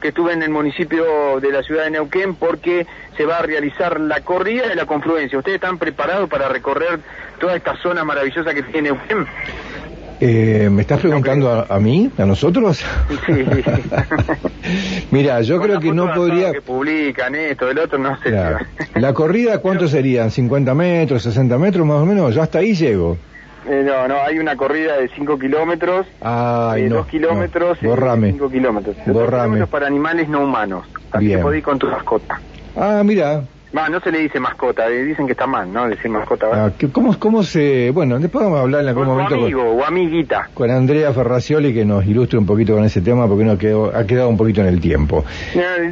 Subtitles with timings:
[0.00, 4.00] que estuve en el municipio de la ciudad de Neuquén porque se va a realizar
[4.00, 5.38] la corrida de la confluencia.
[5.38, 7.00] ¿Ustedes están preparados para recorrer
[7.38, 9.26] toda esta zona maravillosa que tiene Neuquén?
[10.22, 12.84] Eh, ¿Me estás preguntando a, mí, a nosotros?
[13.26, 13.32] Sí.
[15.10, 16.52] Mira, yo creo que no podría...
[16.52, 18.30] Que publican esto, del otro, no sé.
[18.96, 20.28] La corrida, ¿cuánto serían?
[20.28, 22.34] ¿50 metros, 60 metros más o menos?
[22.34, 23.16] Yo hasta ahí llego.
[23.66, 28.96] Eh, no, no, hay una corrida de 5 kilómetros, Ay, 2 kilómetros y 5 kilómetros.
[29.04, 30.86] kilómetros para animales no humanos,
[31.42, 32.40] podés ir con tu mascota.
[32.76, 35.88] Ah, mira, no se le dice mascota, dicen que está mal, ¿no?
[35.88, 36.46] Decir mascota.
[36.52, 37.90] Ah, ¿cómo, ¿Cómo se...?
[37.90, 39.34] Bueno, después vamos a hablar en algún momento...
[39.34, 40.48] amigo o amiguita.
[40.54, 44.04] Con Andrea Ferracioli que nos ilustre un poquito con ese tema porque no quedó, ha
[44.06, 45.24] quedado un poquito en el tiempo.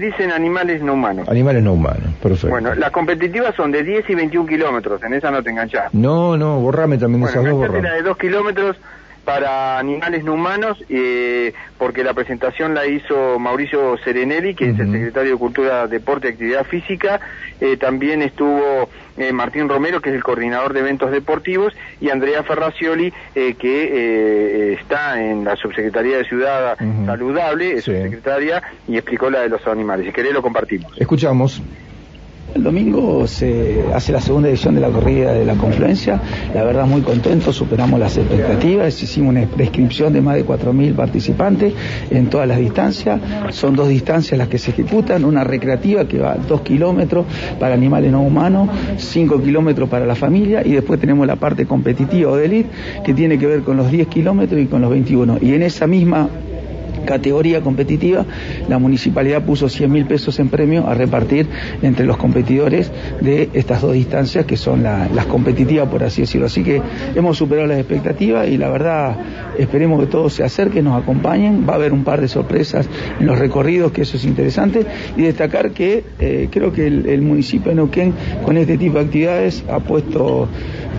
[0.00, 1.28] dicen animales no humanos.
[1.28, 2.48] Animales no humanos, perfecto.
[2.48, 5.92] Bueno, las competitivas son de 10 y 21 kilómetros, en esa no te enganchás.
[5.94, 7.82] No, no, borrame también de esas dos, borrame.
[7.82, 8.76] la de 2 kilómetros
[9.24, 14.90] para animales no humanos, eh, porque la presentación la hizo Mauricio Serenelli, que es el
[14.90, 17.20] secretario de Cultura, Deporte y Actividad Física.
[17.60, 22.42] Eh, también estuvo eh, Martín Romero, que es el coordinador de eventos deportivos, y Andrea
[22.42, 29.48] Ferracioli, que está en la Subsecretaría de Ciudad Saludable, es subsecretaria, y explicó la de
[29.48, 30.06] los animales.
[30.06, 30.92] Si querés lo compartimos.
[30.98, 31.60] Escuchamos.
[32.54, 36.20] El domingo se hace la segunda edición de la corrida de la confluencia.
[36.54, 39.00] La verdad, muy contento, superamos las expectativas.
[39.02, 41.74] Hicimos una prescripción de más de 4.000 participantes
[42.10, 43.20] en todas las distancias.
[43.50, 47.26] Son dos distancias las que se ejecutan: una recreativa que va dos kilómetros
[47.60, 52.32] para animales no humanos, cinco kilómetros para la familia, y después tenemos la parte competitiva
[52.32, 52.70] o de elite
[53.04, 55.38] que tiene que ver con los 10 kilómetros y con los 21.
[55.42, 56.28] Y en esa misma
[57.08, 58.26] categoría competitiva,
[58.68, 61.46] la municipalidad puso 100 mil pesos en premio a repartir
[61.80, 62.92] entre los competidores
[63.22, 66.46] de estas dos distancias que son las competitivas, por así decirlo.
[66.46, 66.82] Así que
[67.14, 69.16] hemos superado las expectativas y la verdad
[69.58, 71.64] esperemos que todos se acerquen, nos acompañen.
[71.66, 72.86] Va a haber un par de sorpresas
[73.18, 74.84] en los recorridos, que eso es interesante.
[75.16, 78.12] Y destacar que eh, creo que el, municipio de Neuquén
[78.44, 80.48] con este tipo de actividades ha puesto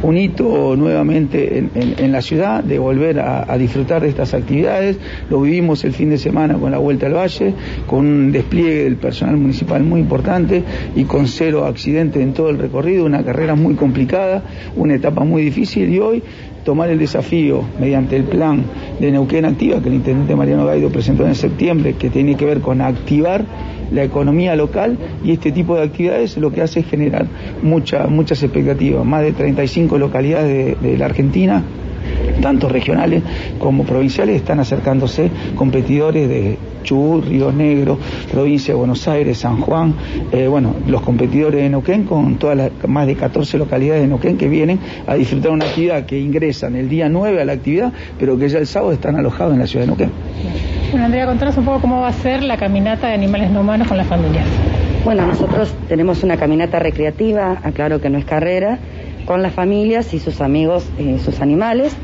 [0.01, 4.97] un hito nuevamente en, la ciudad de volver a, a disfrutar de estas actividades.
[5.29, 7.53] Lo vivimos el fin de semana con la Vuelta al Valle,
[7.85, 10.63] con un despliegue del personal municipal muy importante
[10.95, 14.43] y con cero accidentes en todo el recorrido, una carrera muy complicada,
[14.75, 16.23] una etapa muy difícil y hoy
[16.63, 18.63] tomar el desafío mediante el plan
[18.99, 22.61] de Neuquén Activa que el intendente Mariano Gaido presentó en septiembre, que tiene que ver
[22.61, 23.45] con activar
[23.91, 27.27] la economía local y este tipo de actividades lo que hace es generar
[27.61, 29.05] mucha, muchas expectativas.
[29.05, 31.63] Más de 35 localidades de, de la Argentina
[32.41, 33.23] tanto regionales
[33.57, 37.99] como provinciales, están acercándose competidores de Chubut, Río Negro,
[38.31, 39.93] provincia de Buenos Aires, San Juan,
[40.31, 44.37] eh, bueno, los competidores de Neuquén con todas las más de 14 localidades de Neuquén
[44.37, 48.37] que vienen a disfrutar una actividad que ingresan el día 9 a la actividad, pero
[48.37, 50.78] que ya el sábado están alojados en la ciudad de Neuquén.
[50.91, 53.87] Bueno, Andrea, contanos un poco cómo va a ser la caminata de animales no humanos
[53.87, 54.47] con las familias.
[55.05, 58.79] Bueno, nosotros tenemos una caminata recreativa, aclaro que no es carrera,
[59.25, 61.95] con las familias y sus amigos, eh, sus animales.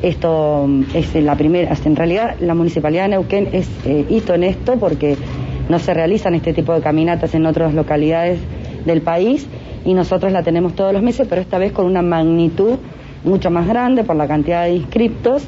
[0.00, 4.44] Esto mm, es la primera, en realidad la Municipalidad de Neuquén es eh, hito en
[4.44, 5.18] esto porque
[5.68, 8.40] no se realizan este tipo de caminatas en otras localidades
[8.86, 9.46] del país
[9.84, 12.78] y nosotros la tenemos todos los meses, pero esta vez con una magnitud
[13.22, 15.46] mucho más grande por la cantidad de inscriptos.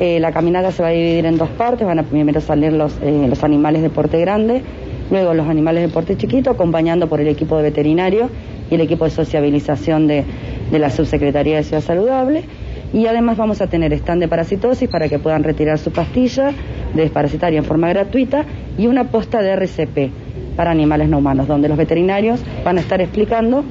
[0.00, 2.96] Eh, la caminata se va a dividir en dos partes, van a primero salir los,
[3.02, 4.62] eh, los animales de porte grande,
[5.10, 8.28] luego los animales de porte chiquito, acompañando por el equipo de veterinario
[8.70, 10.24] y el equipo de sociabilización de,
[10.70, 12.44] de la Subsecretaría de Ciudad Saludable
[12.92, 16.52] y además vamos a tener stand de parasitosis para que puedan retirar su pastilla
[16.94, 18.44] de desparasitaria en forma gratuita
[18.78, 20.10] y una posta de RCP
[20.56, 23.64] para animales no humanos, donde los veterinarios van a estar explicando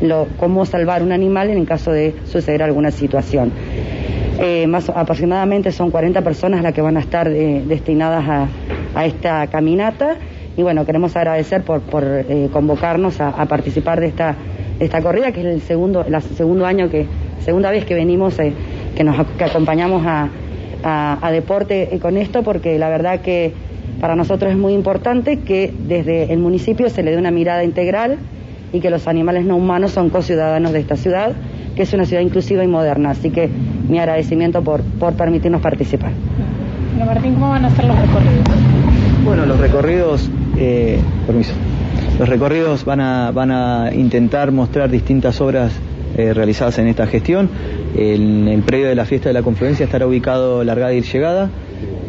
[0.00, 3.52] lo, cómo salvar un animal en caso de suceder alguna situación.
[4.42, 8.48] Eh, más aproximadamente son 40 personas las que van a estar eh, destinadas
[8.94, 10.16] a, esta caminata.
[10.56, 14.34] Y bueno, queremos agradecer por, por eh, convocarnos a, participar de esta,
[14.78, 17.06] esta corrida, que es el segundo, el segundo año que
[17.44, 18.36] segunda vez que venimos,
[18.96, 20.30] que nos acompañamos a,
[20.82, 23.52] a, deporte con esto, porque la verdad que
[24.00, 28.18] para nosotros es muy importante que desde el municipio se le dé una mirada integral
[28.72, 31.34] y que los animales no humanos son co-ciudadanos de esta ciudad,
[31.80, 33.12] que es una ciudad inclusiva y moderna.
[33.12, 33.48] Así que
[33.88, 36.10] mi agradecimiento por, por permitirnos participar.
[36.94, 38.44] Bueno, Martín, ¿cómo van a ser los recorridos?
[39.24, 41.54] Bueno, los recorridos, eh, permiso,
[42.18, 45.72] los recorridos van a, van a intentar mostrar distintas obras
[46.18, 47.48] eh, realizadas en esta gestión.
[47.96, 51.48] En el predio de la fiesta de la confluencia estará ubicado Largada y Llegada.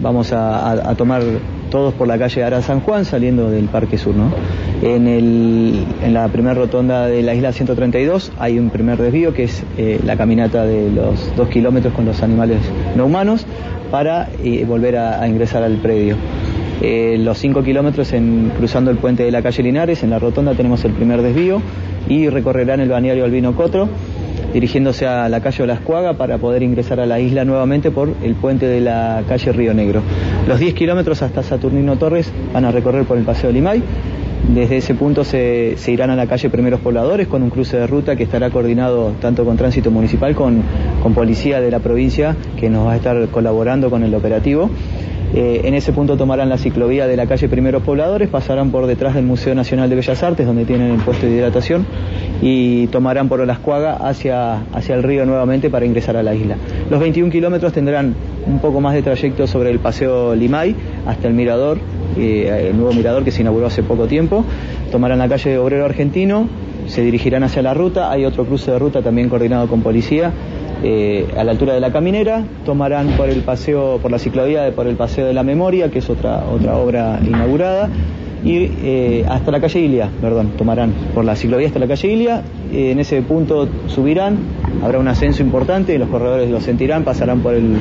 [0.02, 1.22] Vamos a, tomar
[1.72, 4.14] todos por la calle Ara San Juan saliendo del Parque Sur.
[4.84, 10.00] en la primera rotonda de la isla 132 hay un primer desvío que es eh,
[10.06, 12.60] la caminata de los dos kilómetros con los animales
[12.96, 13.48] no humanos
[13.90, 16.18] para eh, volver a ingresar al predio.
[16.82, 20.56] Eh, los 5 kilómetros en, cruzando el puente de la calle Linares, en la rotonda
[20.56, 21.62] tenemos el primer desvío
[22.10, 23.88] y recorrerán el balneario Albino Cotro
[24.54, 28.68] dirigiéndose a la calle Olascuaga para poder ingresar a la isla nuevamente por el puente
[28.68, 30.02] de la calle Río Negro.
[30.48, 33.84] Los 10 kilómetros hasta Saturnino Torres van a recorrer por el Paseo Limay.
[34.54, 38.16] Desde ese punto se, irán a la calle Primeros Pobladores con un cruce de ruta
[38.16, 40.64] que estará coordinado tanto con tránsito municipal con,
[41.02, 44.70] con policía de la provincia que nos va a estar colaborando con el operativo.
[45.34, 49.16] Eh, en ese punto tomarán la ciclovía de la calle Primeros Pobladores, pasarán por detrás
[49.16, 51.86] del Museo Nacional de Bellas Artes, donde tienen el puesto de hidratación,
[52.42, 56.58] y tomarán por Olascuaga hacia, hacia el río nuevamente para ingresar a la isla.
[56.90, 58.14] Los 21 kilómetros tendrán
[58.46, 60.76] un poco más de trayecto sobre el Paseo Limay
[61.06, 61.80] hasta el Mirador,
[62.18, 64.44] eh, el nuevo Mirador que se inauguró hace poco tiempo.
[64.92, 66.48] Tomarán la calle Obrero Argentino,
[66.88, 70.34] se dirigirán hacia la ruta, hay otro cruce de ruta también coordinado con policía
[70.84, 74.88] eh, a la altura de la caminera, tomarán por el paseo, por la ciclovía, por
[74.88, 77.90] el paseo de la memoria, que es otra, otra obra inaugurada,
[78.44, 82.42] y eh, hasta la calle Ilia, perdón, tomarán por la ciclovía hasta la calle Ilia,
[82.74, 84.38] en ese punto subirán,
[84.84, 87.76] habrá un ascenso importante, los corredores lo sentirán, pasarán por el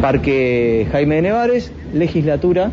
[0.00, 2.70] Parque Jaime de Nevares, legislatura,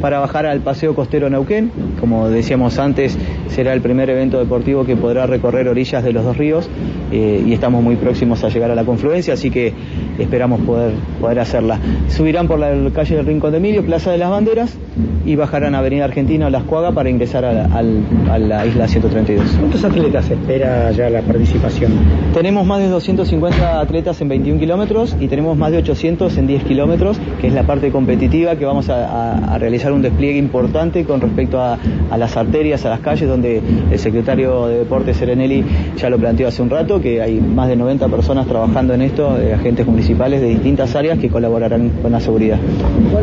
[0.00, 1.70] para bajar al Paseo Costero Neuquén.
[2.00, 3.18] Como decíamos antes,
[3.48, 6.68] será el primer evento deportivo que podrá recorrer orillas de los dos ríos
[7.10, 9.72] eh, y estamos muy próximos a llegar a la confluencia, así que
[10.18, 11.78] esperamos poder, poder hacerla.
[12.08, 14.76] Subirán por la calle del Rincón de Emilio, Plaza de las Banderas,
[15.24, 19.56] y bajarán a Avenida Argentina o Las Cuagas para ingresar a la, isla 132.
[19.58, 21.92] ¿Cuántos atletas espera ya la participación?
[22.34, 26.64] Tenemos más de 250 atletas en 21 kilómetros y tenemos más de 800 en 10
[26.64, 31.60] kilómetros, que es la parte competitiva que vamos a, realizar un despliegue importante con respecto
[31.60, 31.78] a,
[32.16, 33.60] las arterias, a las calles, donde
[33.90, 35.64] el secretario de Deportes Serenelli
[35.96, 39.36] ya lo planteó hace un rato, que hay más de 90 personas trabajando en esto,
[39.54, 42.58] agentes municipales de distintas áreas que colaborarán con la seguridad.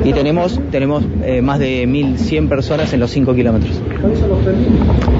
[0.03, 3.81] Y tenemos, tenemos eh, más de 1.100 personas en los 5 kilómetros.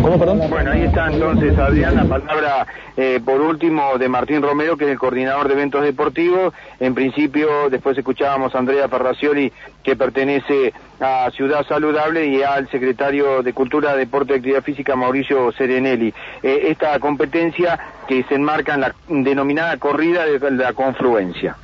[0.02, 0.42] ¿Cómo, perdón?
[0.50, 2.66] Bueno, ahí está entonces, Adrián, la palabra
[2.96, 6.54] eh, por último de Martín Romero, que es el coordinador de eventos deportivos.
[6.80, 9.52] En principio, después escuchábamos a Andrea Ferracioli,
[9.84, 15.52] que pertenece a Ciudad Saludable, y al secretario de Cultura, Deporte y Actividad Física, Mauricio
[15.52, 16.14] Serenelli.
[16.44, 21.56] Eh, esta competencia que se enmarca en la denominada corrida de la confluencia.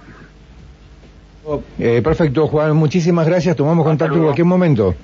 [1.78, 2.76] Eh, perfecto, Juan.
[2.76, 3.56] Muchísimas gracias.
[3.56, 4.96] Tomamos contacto en cualquier momento.